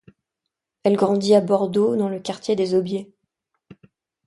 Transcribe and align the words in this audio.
Elle 0.81 0.95
grandit 0.95 1.35
à 1.35 1.41
Bordeaux, 1.41 1.95
dans 1.95 2.09
le 2.09 2.19
quartier 2.19 2.55
des 2.55 2.73
Aubiers. 2.73 3.13